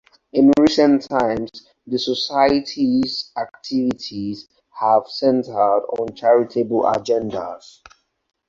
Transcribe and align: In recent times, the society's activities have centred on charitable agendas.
In 0.33 0.51
recent 0.59 1.03
times, 1.07 1.51
the 1.85 1.99
society's 1.99 3.31
activities 3.37 4.47
have 4.71 5.05
centred 5.05 5.51
on 5.55 6.15
charitable 6.15 6.81
agendas. 6.85 7.81